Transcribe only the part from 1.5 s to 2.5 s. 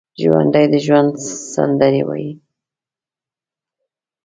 سندرې وايي